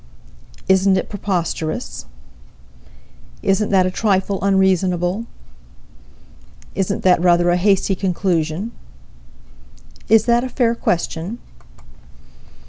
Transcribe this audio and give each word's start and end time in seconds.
Isn't 0.67 0.97
it 0.97 1.09
preposterous? 1.09 2.07
Isn't 3.43 3.69
that 3.69 3.85
a 3.85 3.91
trifle 3.91 4.43
unreasonable? 4.43 5.27
Isn't 6.73 7.03
that 7.03 7.21
rather 7.21 7.51
a 7.51 7.55
hasty 7.57 7.93
conclusion? 7.93 8.71
Is 10.09 10.25
that 10.25 10.43
a 10.43 10.49
fair 10.49 10.73
question? 10.73 11.37